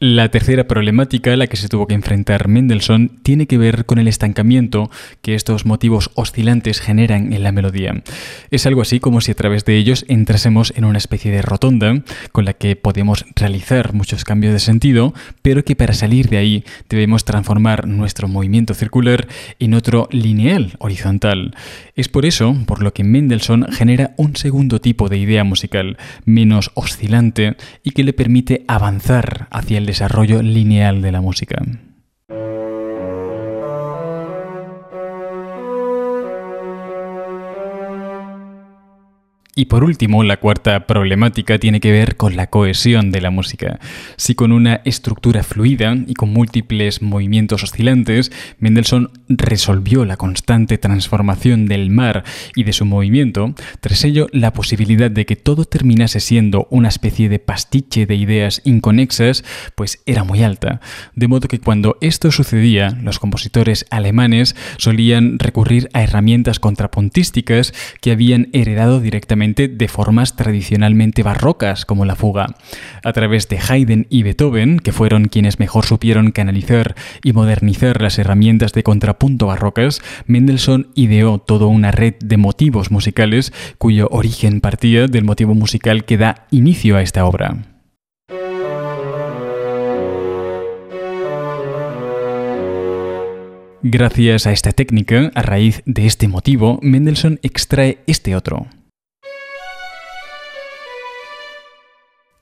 La 0.04 0.28
tercera 0.30 0.66
problemática 0.66 1.32
a 1.32 1.36
la 1.36 1.46
que 1.46 1.56
se 1.56 1.68
tuvo 1.68 1.86
que 1.86 1.94
enfrentar 1.94 2.48
Mendelssohn 2.48 3.20
tiene 3.22 3.46
que 3.46 3.56
ver 3.56 3.86
con 3.86 4.00
el 4.00 4.08
estancamiento 4.08 4.90
que 5.20 5.36
estos 5.36 5.64
motivos 5.64 6.10
oscilantes 6.14 6.80
generan 6.80 7.32
en 7.32 7.44
la 7.44 7.52
melodía. 7.52 8.02
Es 8.50 8.66
algo 8.66 8.82
así 8.82 8.98
como 8.98 9.20
si 9.20 9.30
a 9.30 9.36
través 9.36 9.64
de 9.64 9.76
ellos 9.76 10.04
entrásemos 10.08 10.72
en 10.76 10.86
una 10.86 10.98
especie 10.98 11.30
de 11.30 11.40
rotonda 11.40 12.02
con 12.32 12.44
la 12.44 12.52
que 12.52 12.74
podemos 12.74 13.26
realizar 13.36 13.94
muchos 13.94 14.24
cambios 14.24 14.52
de 14.52 14.58
sentido, 14.58 15.14
pero 15.40 15.64
que 15.64 15.76
para 15.76 15.94
salir 15.94 16.28
de 16.28 16.38
ahí 16.38 16.64
debemos 16.88 17.24
transformar 17.24 17.86
nuestro 17.86 18.26
movimiento 18.26 18.74
circular 18.74 19.28
en 19.60 19.72
otro 19.72 20.08
lineal, 20.10 20.74
horizontal. 20.80 21.54
Es 21.94 22.08
por 22.08 22.26
eso 22.26 22.56
por 22.66 22.82
lo 22.82 22.92
que 22.92 23.04
Mendelssohn 23.04 23.70
genera 23.70 24.14
un 24.16 24.34
segundo 24.34 24.80
tipo 24.80 25.08
de 25.08 25.18
idea 25.18 25.44
musical, 25.44 25.96
menos 26.24 26.72
oscilante 26.74 27.54
y 27.84 27.92
que 27.92 28.02
le 28.02 28.12
permite 28.12 28.64
avanzar 28.66 29.46
hacia 29.52 29.78
el 29.78 29.91
desarrollo 29.92 30.40
lineal 30.40 31.02
de 31.02 31.12
la 31.12 31.20
música. 31.20 31.62
Y 39.54 39.66
por 39.66 39.84
último, 39.84 40.24
la 40.24 40.38
cuarta 40.38 40.86
problemática 40.86 41.58
tiene 41.58 41.78
que 41.78 41.92
ver 41.92 42.16
con 42.16 42.36
la 42.36 42.46
cohesión 42.46 43.12
de 43.12 43.20
la 43.20 43.30
música. 43.30 43.80
Si 44.16 44.34
con 44.34 44.50
una 44.50 44.80
estructura 44.86 45.42
fluida 45.42 45.94
y 46.06 46.14
con 46.14 46.32
múltiples 46.32 47.02
movimientos 47.02 47.62
oscilantes, 47.62 48.32
Mendelssohn 48.60 49.10
resolvió 49.28 50.06
la 50.06 50.16
constante 50.16 50.78
transformación 50.78 51.66
del 51.66 51.90
mar 51.90 52.24
y 52.56 52.64
de 52.64 52.72
su 52.72 52.86
movimiento, 52.86 53.54
tras 53.80 54.04
ello 54.04 54.26
la 54.32 54.54
posibilidad 54.54 55.10
de 55.10 55.26
que 55.26 55.36
todo 55.36 55.66
terminase 55.66 56.20
siendo 56.20 56.66
una 56.70 56.88
especie 56.88 57.28
de 57.28 57.38
pastiche 57.38 58.06
de 58.06 58.14
ideas 58.14 58.62
inconexas, 58.64 59.44
pues 59.74 60.02
era 60.06 60.24
muy 60.24 60.42
alta. 60.42 60.80
De 61.14 61.28
modo 61.28 61.48
que 61.48 61.60
cuando 61.60 61.98
esto 62.00 62.32
sucedía, 62.32 62.98
los 63.02 63.18
compositores 63.18 63.84
alemanes 63.90 64.56
solían 64.78 65.38
recurrir 65.38 65.90
a 65.92 66.02
herramientas 66.02 66.58
contrapuntísticas 66.58 67.74
que 68.00 68.12
habían 68.12 68.48
heredado 68.54 69.00
directamente 69.00 69.41
de 69.42 69.88
formas 69.88 70.36
tradicionalmente 70.36 71.24
barrocas 71.24 71.84
como 71.84 72.04
la 72.04 72.14
fuga. 72.14 72.54
A 73.02 73.12
través 73.12 73.48
de 73.48 73.58
Haydn 73.58 74.06
y 74.08 74.22
Beethoven, 74.22 74.78
que 74.78 74.92
fueron 74.92 75.24
quienes 75.24 75.58
mejor 75.58 75.84
supieron 75.84 76.30
canalizar 76.30 76.94
y 77.24 77.32
modernizar 77.32 78.00
las 78.00 78.20
herramientas 78.20 78.72
de 78.72 78.84
contrapunto 78.84 79.46
barrocas, 79.46 80.00
Mendelssohn 80.26 80.88
ideó 80.94 81.38
toda 81.38 81.66
una 81.66 81.90
red 81.90 82.14
de 82.20 82.36
motivos 82.36 82.92
musicales 82.92 83.52
cuyo 83.78 84.08
origen 84.12 84.60
partía 84.60 85.08
del 85.08 85.24
motivo 85.24 85.56
musical 85.56 86.04
que 86.04 86.18
da 86.18 86.46
inicio 86.52 86.96
a 86.96 87.02
esta 87.02 87.24
obra. 87.24 87.56
Gracias 93.84 94.46
a 94.46 94.52
esta 94.52 94.70
técnica, 94.70 95.32
a 95.34 95.42
raíz 95.42 95.82
de 95.84 96.06
este 96.06 96.28
motivo, 96.28 96.78
Mendelssohn 96.82 97.40
extrae 97.42 97.98
este 98.06 98.36
otro. 98.36 98.68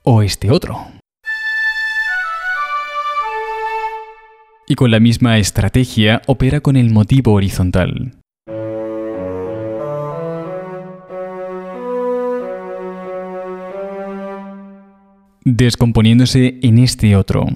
O 0.03 0.21
este 0.21 0.51
otro. 0.51 0.77
Y 4.67 4.75
con 4.75 4.91
la 4.91 4.99
misma 4.99 5.37
estrategia 5.37 6.21
opera 6.27 6.61
con 6.61 6.77
el 6.77 6.91
motivo 6.91 7.33
horizontal. 7.33 8.13
Descomponiéndose 15.43 16.59
en 16.61 16.77
este 16.77 17.15
otro. 17.15 17.47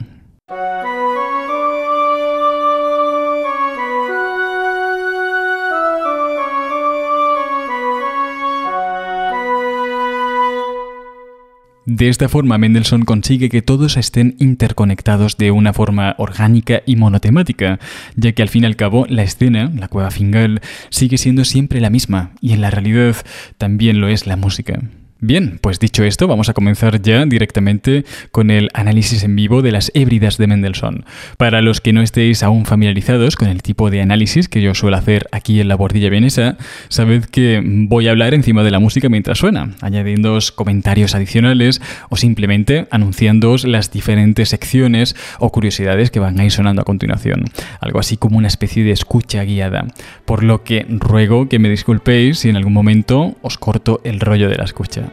De 11.85 12.09
esta 12.09 12.29
forma, 12.29 12.57
Mendelssohn 12.57 13.05
consigue 13.05 13.47
que 13.49 13.61
todos 13.61 13.95
estén 13.95 14.35
interconectados 14.39 15.37
de 15.37 15.51
una 15.51 15.71
forma 15.71 16.15
orgánica 16.17 16.81
y 16.87 16.95
monotemática, 16.95 17.79
ya 18.15 18.31
que 18.31 18.41
al 18.41 18.49
fin 18.49 18.63
y 18.63 18.65
al 18.65 18.75
cabo 18.75 19.05
la 19.07 19.21
escena, 19.21 19.71
la 19.75 19.87
cueva 19.87 20.09
Fingal, 20.09 20.61
sigue 20.89 21.19
siendo 21.19 21.45
siempre 21.45 21.81
la 21.81 21.91
misma, 21.91 22.31
y 22.41 22.53
en 22.53 22.61
la 22.61 22.71
realidad 22.71 23.17
también 23.59 24.01
lo 24.01 24.07
es 24.07 24.25
la 24.25 24.35
música. 24.35 24.81
Bien, 25.27 25.57
pues 25.59 25.79
dicho 25.79 26.03
esto, 26.03 26.27
vamos 26.27 26.49
a 26.49 26.53
comenzar 26.53 27.01
ya 27.01 27.25
directamente 27.25 28.05
con 28.31 28.51
el 28.51 28.69
análisis 28.75 29.23
en 29.23 29.35
vivo 29.35 29.63
de 29.63 29.71
las 29.71 29.91
hébridas 29.95 30.37
de 30.37 30.45
Mendelssohn. 30.45 31.03
Para 31.37 31.63
los 31.63 31.81
que 31.81 31.93
no 31.93 32.03
estéis 32.03 32.43
aún 32.43 32.67
familiarizados 32.67 33.35
con 33.35 33.47
el 33.47 33.63
tipo 33.63 33.89
de 33.89 34.01
análisis 34.01 34.47
que 34.47 34.61
yo 34.61 34.75
suelo 34.75 34.97
hacer 34.97 35.27
aquí 35.31 35.59
en 35.59 35.67
la 35.67 35.77
bordilla 35.77 36.11
vienesa, 36.11 36.57
sabed 36.89 37.25
que 37.25 37.59
voy 37.65 38.07
a 38.07 38.11
hablar 38.11 38.35
encima 38.35 38.61
de 38.61 38.69
la 38.69 38.77
música 38.77 39.09
mientras 39.09 39.39
suena, 39.39 39.71
añadiendo 39.81 40.37
comentarios 40.53 41.15
adicionales 41.15 41.81
o 42.09 42.17
simplemente 42.17 42.87
anunciándoos 42.91 43.65
las 43.65 43.89
diferentes 43.89 44.49
secciones 44.49 45.15
o 45.39 45.51
curiosidades 45.51 46.11
que 46.11 46.19
van 46.19 46.39
a 46.39 46.45
ir 46.45 46.51
sonando 46.51 46.83
a 46.83 46.85
continuación. 46.85 47.45
Algo 47.79 47.97
así 47.97 48.15
como 48.15 48.37
una 48.37 48.47
especie 48.47 48.83
de 48.83 48.91
escucha 48.91 49.43
guiada. 49.43 49.87
Por 50.25 50.43
lo 50.43 50.63
que 50.63 50.85
ruego 50.87 51.49
que 51.49 51.57
me 51.57 51.71
disculpéis 51.71 52.37
si 52.37 52.49
en 52.49 52.57
algún 52.57 52.73
momento 52.73 53.37
os 53.41 53.57
corto 53.57 54.01
el 54.03 54.19
rollo 54.19 54.49
de 54.49 54.57
la 54.57 54.65
escucha. 54.65 55.09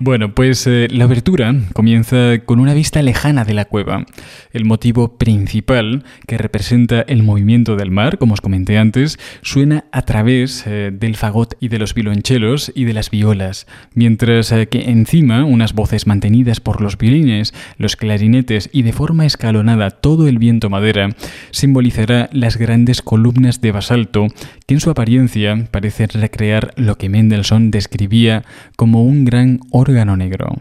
Bueno, 0.00 0.32
pues 0.32 0.64
eh, 0.68 0.86
la 0.92 1.04
abertura 1.04 1.52
comienza 1.72 2.38
con 2.44 2.60
una 2.60 2.72
vista 2.72 3.02
lejana 3.02 3.44
de 3.44 3.52
la 3.52 3.64
cueva. 3.64 4.06
El 4.52 4.64
motivo 4.64 5.18
principal, 5.18 6.04
que 6.28 6.38
representa 6.38 7.00
el 7.00 7.24
movimiento 7.24 7.74
del 7.74 7.90
mar, 7.90 8.16
como 8.16 8.34
os 8.34 8.40
comenté 8.40 8.78
antes, 8.78 9.18
suena 9.42 9.86
a 9.90 10.02
través 10.02 10.62
eh, 10.68 10.92
del 10.92 11.16
fagot 11.16 11.56
y 11.58 11.66
de 11.66 11.80
los 11.80 11.94
violonchelos 11.94 12.70
y 12.76 12.84
de 12.84 12.94
las 12.94 13.10
violas, 13.10 13.66
mientras 13.92 14.52
eh, 14.52 14.68
que 14.68 14.88
encima 14.88 15.44
unas 15.44 15.72
voces 15.72 16.06
mantenidas 16.06 16.60
por 16.60 16.80
los 16.80 16.96
violines, 16.96 17.52
los 17.76 17.96
clarinetes 17.96 18.70
y 18.72 18.82
de 18.82 18.92
forma 18.92 19.26
escalonada 19.26 19.90
todo 19.90 20.28
el 20.28 20.38
viento 20.38 20.70
madera 20.70 21.08
simbolizará 21.50 22.30
las 22.32 22.56
grandes 22.56 23.02
columnas 23.02 23.60
de 23.60 23.72
basalto 23.72 24.28
que 24.68 24.74
en 24.74 24.80
su 24.80 24.90
apariencia 24.90 25.66
parecen 25.70 26.10
recrear 26.10 26.74
lo 26.76 26.98
que 26.98 27.08
Mendelssohn 27.08 27.70
describía 27.70 28.44
como 28.76 29.02
un 29.02 29.24
gran 29.24 29.60
órgano 29.70 30.14
negro. 30.14 30.58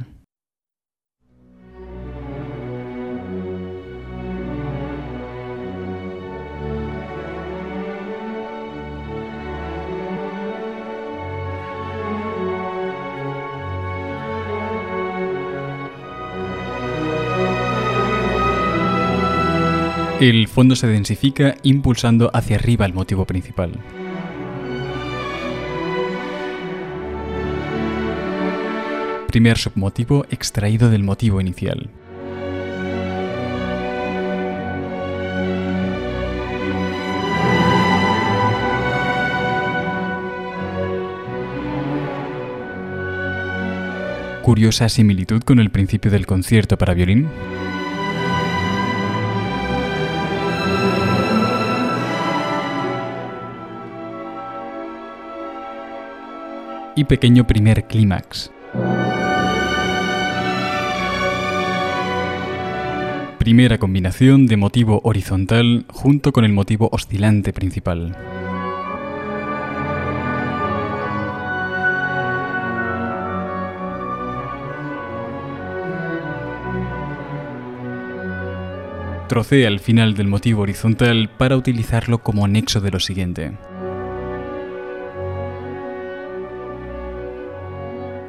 El 20.19 20.47
fondo 20.47 20.75
se 20.75 20.87
densifica 20.87 21.55
impulsando 21.63 22.31
hacia 22.33 22.55
arriba 22.55 22.85
el 22.85 22.93
motivo 22.93 23.25
principal. 23.25 23.71
primer 29.27 29.59
submotivo 29.59 30.25
extraído 30.31 30.89
del 30.89 31.03
motivo 31.03 31.39
inicial. 31.39 31.91
Curiosa 44.41 44.89
similitud 44.89 45.43
con 45.43 45.59
el 45.59 45.69
principio 45.69 46.09
del 46.09 46.25
concierto 46.25 46.79
para 46.79 46.95
violín. 46.95 47.27
Y 56.97 57.03
pequeño 57.03 57.45
primer 57.45 57.85
clímax. 57.85 58.51
Primera 63.37 63.77
combinación 63.77 64.47
de 64.47 64.57
motivo 64.57 64.99
horizontal 65.03 65.85
junto 65.89 66.33
con 66.33 66.43
el 66.43 66.53
motivo 66.53 66.89
oscilante 66.91 67.53
principal. 67.53 68.17
Trocea 79.29 79.67
el 79.67 79.79
final 79.79 80.15
del 80.15 80.27
motivo 80.27 80.63
horizontal 80.63 81.29
para 81.37 81.57
utilizarlo 81.57 82.17
como 82.17 82.47
nexo 82.47 82.81
de 82.81 82.91
lo 82.91 82.99
siguiente. 82.99 83.51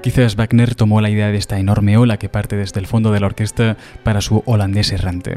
Quizás 0.03 0.37
Wagner 0.37 0.75
tomó 0.75 1.01
la 1.01 1.11
idea 1.11 1.29
de 1.29 1.39
esta 1.39 1.59
enorme 1.59 1.97
ola 1.97 2.19
que 2.19 2.29
parte 2.29 2.57
desde 2.57 2.81
el 2.81 2.87
fondo 2.87 3.11
de 3.11 3.21
la 3.21 3.27
orquesta 3.27 3.77
para 4.05 4.21
su 4.21 4.43
holandés 4.47 4.93
errante. 4.93 5.37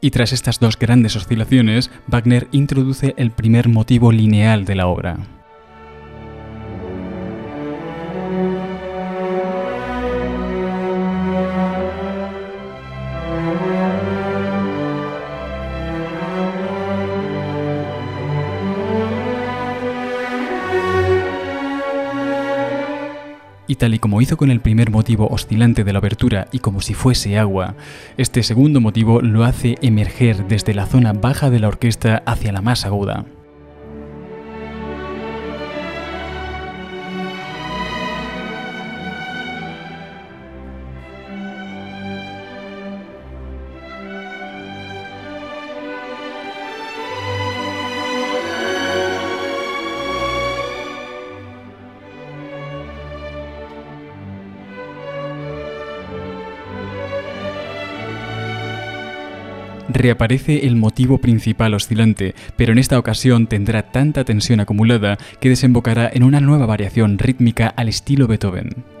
Y 0.00 0.10
tras 0.10 0.32
estas 0.32 0.60
dos 0.60 0.78
grandes 0.78 1.16
oscilaciones, 1.16 1.90
Wagner 2.06 2.46
introduce 2.52 3.14
el 3.16 3.32
primer 3.32 3.68
motivo 3.68 4.12
lineal 4.12 4.64
de 4.64 4.74
la 4.76 4.86
obra. 4.86 5.35
Tal 23.78 23.92
y 23.92 23.98
como 23.98 24.22
hizo 24.22 24.38
con 24.38 24.50
el 24.50 24.60
primer 24.60 24.90
motivo 24.90 25.28
oscilante 25.28 25.84
de 25.84 25.92
la 25.92 25.98
abertura 25.98 26.48
y 26.50 26.60
como 26.60 26.80
si 26.80 26.94
fuese 26.94 27.38
agua, 27.38 27.74
este 28.16 28.42
segundo 28.42 28.80
motivo 28.80 29.20
lo 29.20 29.44
hace 29.44 29.74
emerger 29.82 30.48
desde 30.48 30.72
la 30.72 30.86
zona 30.86 31.12
baja 31.12 31.50
de 31.50 31.60
la 31.60 31.68
orquesta 31.68 32.22
hacia 32.24 32.52
la 32.52 32.62
más 32.62 32.86
aguda. 32.86 33.26
Reaparece 59.98 60.66
el 60.66 60.76
motivo 60.76 61.18
principal 61.18 61.74
oscilante, 61.74 62.34
pero 62.56 62.72
en 62.72 62.78
esta 62.78 62.98
ocasión 62.98 63.46
tendrá 63.46 63.90
tanta 63.90 64.24
tensión 64.24 64.60
acumulada 64.60 65.18
que 65.40 65.48
desembocará 65.48 66.10
en 66.12 66.22
una 66.22 66.40
nueva 66.40 66.66
variación 66.66 67.18
rítmica 67.18 67.68
al 67.68 67.88
estilo 67.88 68.26
Beethoven. 68.26 68.95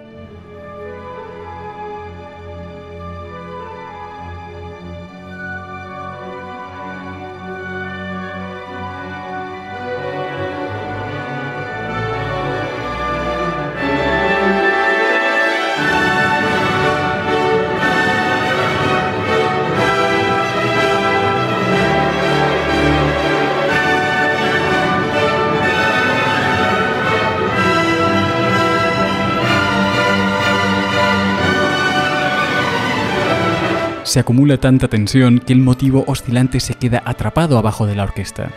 se 34.16 34.20
acumula 34.20 34.56
tanta 34.56 34.88
tensión 34.88 35.40
que 35.40 35.52
el 35.52 35.58
motivo 35.58 36.02
oscilante 36.06 36.58
se 36.58 36.72
queda 36.72 37.02
atrapado 37.04 37.58
abajo 37.58 37.84
de 37.84 37.96
la 37.96 38.04
orquesta. 38.04 38.50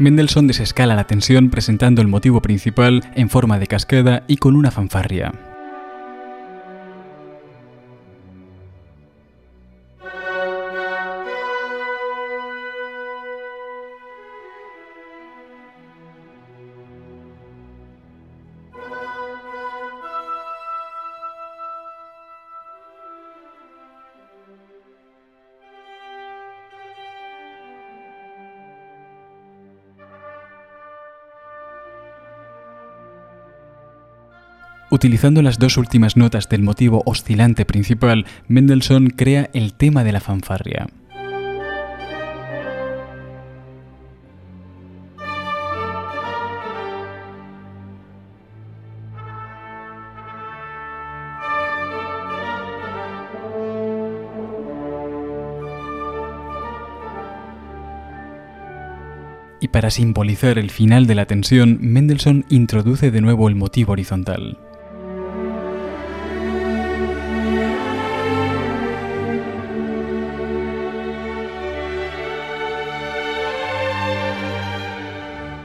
Mendelssohn 0.00 0.48
desescala 0.48 0.96
la 0.96 1.06
tensión 1.06 1.48
presentando 1.48 2.02
el 2.02 2.08
motivo 2.08 2.42
principal 2.42 3.04
en 3.14 3.30
forma 3.30 3.60
de 3.60 3.68
cascada 3.68 4.24
y 4.26 4.38
con 4.38 4.56
una 4.56 4.72
fanfarria. 4.72 5.53
Utilizando 34.94 35.42
las 35.42 35.58
dos 35.58 35.76
últimas 35.76 36.16
notas 36.16 36.48
del 36.48 36.62
motivo 36.62 37.02
oscilante 37.04 37.64
principal, 37.64 38.26
Mendelssohn 38.46 39.10
crea 39.10 39.50
el 39.52 39.74
tema 39.74 40.04
de 40.04 40.12
la 40.12 40.20
fanfarria. 40.20 40.86
y 59.60 59.68
para 59.68 59.88
simbolizar 59.88 60.58
el 60.58 60.70
final 60.70 61.06
de 61.06 61.14
la 61.14 61.24
tensión, 61.24 61.78
Mendelssohn 61.80 62.44
introduce 62.50 63.10
de 63.10 63.20
nuevo 63.22 63.48
el 63.48 63.54
motivo 63.54 63.92
horizontal. 63.92 64.58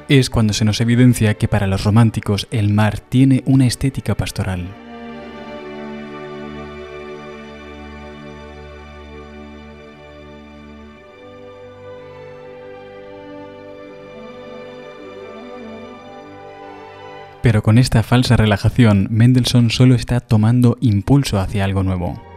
Es 0.10 0.32
cuando 0.32 0.54
se 0.54 0.66
nos 0.66 0.82
evidencia 0.82 1.36
que 1.36 1.48
para 1.48 1.68
los 1.68 1.84
románticos 1.84 2.48
el 2.50 2.70
mar 2.74 3.00
tiene 3.00 3.44
una 3.46 3.68
estética 3.68 4.16
pastoral. 4.16 4.68
Pero 17.42 17.64
con 17.64 17.78
esta 17.78 18.04
falsa 18.04 18.36
relajación, 18.36 19.08
Mendelssohn 19.12 19.70
solo 19.70 19.96
está 19.96 20.20
tomando 20.20 20.78
impulso 20.82 21.40
hacia 21.40 21.64
algo 21.64 21.84
nuevo. 21.84 22.29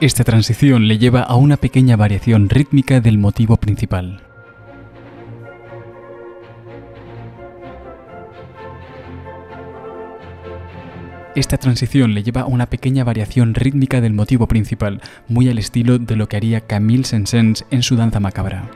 Esta 0.00 0.22
transición 0.22 0.86
le 0.86 0.96
lleva 0.96 1.22
a 1.22 1.34
una 1.34 1.56
pequeña 1.56 1.96
variación 1.96 2.48
rítmica 2.48 3.00
del 3.00 3.18
motivo 3.18 3.56
principal. 3.56 4.20
Esta 11.34 11.56
transición 11.56 12.14
le 12.14 12.22
lleva 12.22 12.42
a 12.42 12.46
una 12.46 12.66
pequeña 12.66 13.02
variación 13.02 13.54
rítmica 13.54 14.00
del 14.00 14.12
motivo 14.12 14.46
principal, 14.46 15.02
muy 15.26 15.48
al 15.48 15.58
estilo 15.58 15.98
de 15.98 16.14
lo 16.14 16.28
que 16.28 16.36
haría 16.36 16.60
Camille 16.60 17.02
Saint-Saëns 17.02 17.64
en 17.72 17.82
su 17.82 17.96
danza 17.96 18.20
macabra. 18.20 18.70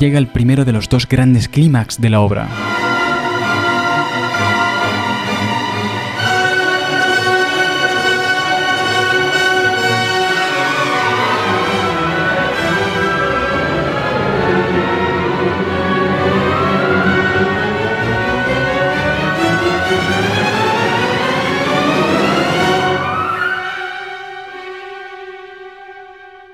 Llega 0.00 0.18
el 0.18 0.28
primero 0.28 0.64
de 0.64 0.72
los 0.72 0.88
dos 0.88 1.06
grandes 1.06 1.46
clímax 1.46 2.00
de 2.00 2.08
la 2.08 2.20
obra. 2.22 2.48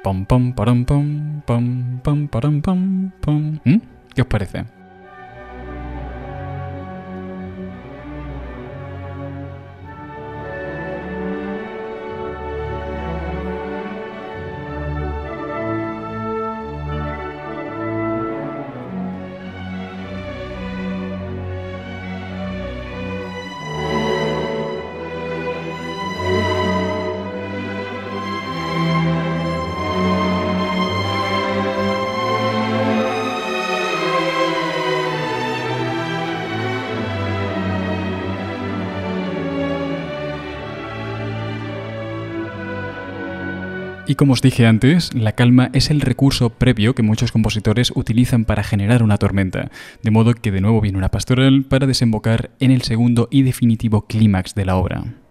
Pom 0.02 0.24
pom 0.24 0.52
param 0.52 0.84
pom 0.84 1.25
pom 1.46 2.00
pom 2.02 2.26
param 2.26 2.60
pom 2.60 3.10
pom. 3.20 3.58
¿Mm? 3.64 3.80
¿Qué 4.14 4.22
os 4.22 4.28
parece? 4.28 4.64
Y 44.08 44.14
como 44.14 44.34
os 44.34 44.40
dije 44.40 44.66
antes, 44.66 45.12
la 45.14 45.32
calma 45.32 45.70
es 45.72 45.90
el 45.90 46.00
recurso 46.00 46.50
previo 46.50 46.94
que 46.94 47.02
muchos 47.02 47.32
compositores 47.32 47.92
utilizan 47.96 48.44
para 48.44 48.62
generar 48.62 49.02
una 49.02 49.18
tormenta, 49.18 49.72
de 50.00 50.10
modo 50.12 50.32
que 50.34 50.52
de 50.52 50.60
nuevo 50.60 50.80
viene 50.80 50.98
una 50.98 51.10
pastoral 51.10 51.64
para 51.64 51.88
desembocar 51.88 52.50
en 52.60 52.70
el 52.70 52.82
segundo 52.82 53.26
y 53.32 53.42
definitivo 53.42 54.06
clímax 54.06 54.54
de 54.54 54.64
la 54.64 54.76
obra. 54.76 55.25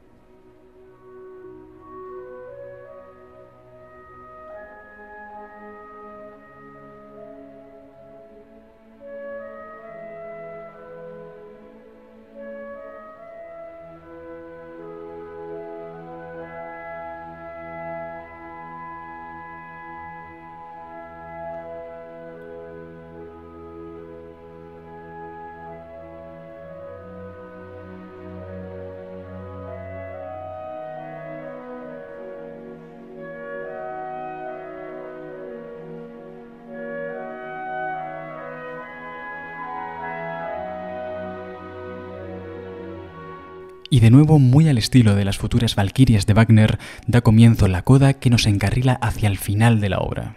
Y 43.96 44.02
de 44.02 44.12
nuevo, 44.12 44.40
muy 44.40 44.68
al 44.68 44.78
estilo 44.78 45.16
de 45.16 45.24
las 45.24 45.38
futuras 45.38 45.76
Valquirias 45.76 46.26
de 46.26 46.34
Wagner, 46.34 46.80
da 47.08 47.22
comienzo 47.22 47.70
la 47.70 47.82
coda 47.82 48.12
que 48.12 48.30
nos 48.30 48.46
encarrila 48.46 48.96
hacia 48.96 49.30
el 49.30 49.38
final 49.38 49.80
de 49.80 49.88
la 49.88 50.00
obra. 50.00 50.36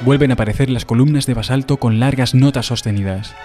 Vuelven 0.00 0.30
a 0.30 0.34
aparecer 0.34 0.70
las 0.70 0.86
columnas 0.86 1.26
de 1.26 1.34
basalto 1.34 1.76
con 1.76 2.00
largas 2.00 2.34
notas 2.34 2.64
sostenidas. 2.64 3.36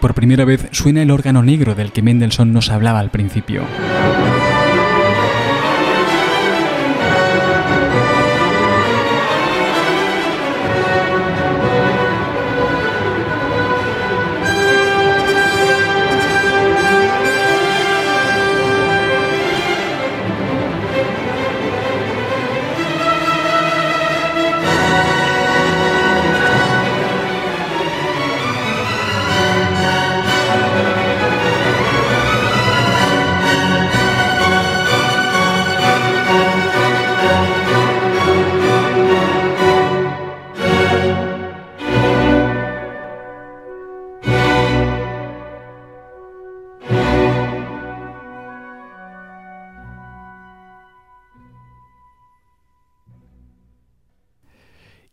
Por 0.00 0.14
primera 0.14 0.44
vez 0.44 0.68
suena 0.72 1.02
el 1.02 1.10
órgano 1.10 1.42
negro 1.42 1.74
del 1.74 1.92
que 1.92 2.02
Mendelssohn 2.02 2.52
nos 2.52 2.70
hablaba 2.70 2.98
al 2.98 3.10
principio. 3.10 3.62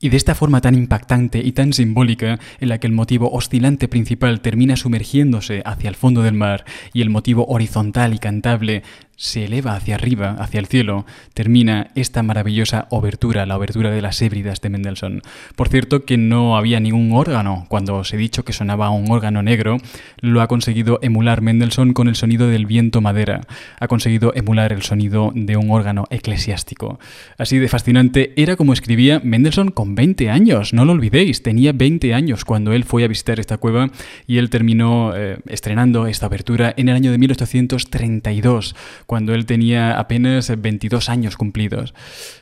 Y 0.07 0.09
de 0.09 0.15
esta 0.15 0.35
forma 0.35 0.61
tan 0.61 0.73
impactante 0.73 1.39
y 1.39 1.51
tan 1.51 1.73
simbólica, 1.73 2.39
en 2.61 2.69
la 2.69 2.77
que 2.79 2.87
el 2.87 2.93
motivo 2.93 3.29
oscilante 3.29 3.89
principal 3.89 4.39
termina 4.39 4.77
sumergiéndose 4.77 5.61
hacia 5.65 5.89
el 5.89 5.97
fondo 5.97 6.23
del 6.23 6.33
mar 6.33 6.63
y 6.93 7.01
el 7.01 7.09
motivo 7.09 7.45
horizontal 7.49 8.13
y 8.13 8.17
cantable 8.17 8.83
se 9.17 9.45
eleva 9.45 9.75
hacia 9.75 9.95
arriba, 9.95 10.36
hacia 10.39 10.60
el 10.60 10.67
cielo, 10.67 11.06
termina 11.34 11.89
esta 11.95 12.21
maravillosa 12.21 12.88
obertura, 12.91 13.47
la 13.47 13.58
obertura 13.58 13.89
de 13.89 14.01
las 14.03 14.21
hébridas 14.21 14.62
de 14.62 14.69
Mendelssohn. 14.69 15.23
Por 15.56 15.69
cierto 15.69 16.06
que 16.06 16.17
no 16.17 16.56
había 16.56 16.80
ningún 16.80 17.12
órgano, 17.13 17.65
cuando 17.67 17.97
os 17.97 18.13
he 18.13 18.17
dicho 18.17 18.45
que 18.45 18.53
sonaba 18.53 18.91
un 18.91 19.12
órgano 19.12 19.41
negro, 19.41 19.77
lo 20.21 20.41
ha 20.41 20.47
conseguido 20.47 20.99
emular 21.01 21.41
Mendelssohn 21.41 21.93
con 21.93 22.08
el 22.08 22.15
sonido 22.15 22.47
del 22.47 22.67
viento 22.67 23.01
madera, 23.01 23.41
ha 23.80 23.88
conseguido 23.88 24.34
emular 24.36 24.71
el 24.71 24.84
sonido 24.84 25.32
de 25.34 25.58
un 25.58 25.71
órgano 25.71 26.06
eclesiástico. 26.12 26.99
Así 27.39 27.58
de 27.58 27.69
fascinante 27.69 28.34
era 28.36 28.56
como 28.56 28.71
escribía 28.71 29.19
Mendelssohn 29.23 29.71
con 29.71 29.95
20 29.95 30.30
años, 30.30 30.73
no 30.73 30.86
lo 30.86 30.93
olvidéis, 30.93 31.41
tenía 31.41 31.73
20 31.73 32.13
años 32.13 32.45
cuando 32.45 32.71
él 32.71 32.84
fue 32.84 33.03
a 33.03 33.08
visitar 33.08 33.39
esta 33.39 33.58
cueva 33.58 33.89
y 34.27 34.38
él 34.38 34.51
terminó 34.51 35.13
eh, 35.15 35.39
estrenando 35.47 36.06
esta 36.06 36.27
obertura 36.27 36.71
en 36.77 36.89
el 36.89 36.95
año 36.95 37.12
de 37.12 37.17
1832 37.17 38.75
cuando 39.07 39.33
él 39.33 39.45
tenía 39.45 39.97
apenas 39.97 40.51
22 40.55 41.09
años 41.09 41.37
cumplidos. 41.37 41.95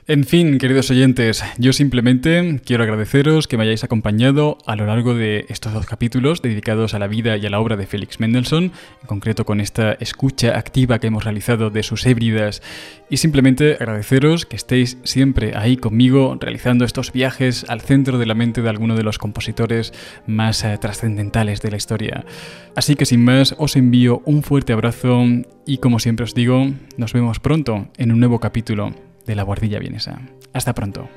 En 0.07 0.23
fin, 0.23 0.57
queridos 0.57 0.89
oyentes, 0.91 1.43
yo 1.57 1.73
simplemente 1.73 2.59
quiero 2.65 2.83
agradeceros 2.83 3.47
que 3.47 3.55
me 3.57 3.63
hayáis 3.63 3.83
acompañado 3.83 4.57
a 4.65 4.75
lo 4.75 4.87
largo 4.87 5.13
de 5.13 5.45
estos 5.49 5.73
dos 5.73 5.85
capítulos 5.85 6.41
dedicados 6.41 6.93
a 6.93 6.99
la 6.99 7.07
vida 7.07 7.37
y 7.37 7.45
a 7.45 7.49
la 7.49 7.59
obra 7.59 7.77
de 7.77 7.85
Félix 7.85 8.19
Mendelssohn, 8.19 8.65
en 8.65 9.07
concreto 9.07 9.45
con 9.45 9.61
esta 9.61 9.93
escucha 9.93 10.57
activa 10.57 10.99
que 10.99 11.07
hemos 11.07 11.23
realizado 11.23 11.69
de 11.69 11.83
sus 11.83 12.05
hébridas, 12.05 12.61
y 13.09 13.17
simplemente 13.17 13.73
agradeceros 13.73 14.45
que 14.45 14.55
estéis 14.55 14.97
siempre 15.03 15.53
ahí 15.55 15.77
conmigo 15.77 16.35
realizando 16.39 16.83
estos 16.83 17.11
viajes 17.11 17.65
al 17.69 17.81
centro 17.81 18.17
de 18.17 18.25
la 18.25 18.33
mente 18.33 18.63
de 18.63 18.69
alguno 18.69 18.95
de 18.95 19.03
los 19.03 19.19
compositores 19.19 19.93
más 20.25 20.63
eh, 20.63 20.77
trascendentales 20.79 21.61
de 21.61 21.71
la 21.71 21.77
historia. 21.77 22.25
Así 22.75 22.95
que 22.95 23.05
sin 23.05 23.23
más, 23.23 23.55
os 23.57 23.75
envío 23.75 24.21
un 24.25 24.41
fuerte 24.41 24.73
abrazo 24.73 25.25
y 25.65 25.77
como 25.77 25.99
siempre 25.99 26.23
os 26.23 26.33
digo, 26.33 26.67
nos 26.97 27.13
vemos 27.13 27.39
pronto 27.39 27.87
en 27.97 28.11
un 28.11 28.19
nuevo 28.19 28.39
capítulo 28.39 28.93
de 29.25 29.35
La 29.35 29.43
Guardilla 29.43 29.79
Vienesa. 29.79 30.21
Hasta 30.53 30.73
pronto. 30.73 31.09